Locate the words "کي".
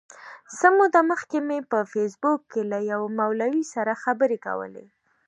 2.51-2.61